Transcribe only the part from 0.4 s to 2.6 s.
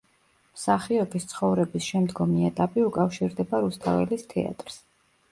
მსახიობის ცხოვრების შემდგომი